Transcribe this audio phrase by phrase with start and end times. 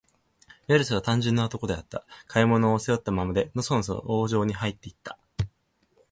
[0.67, 2.07] メロスは、単純な男であった。
[2.25, 5.19] 買い物を、背負ったままで、のそのそ王城にはいって行った。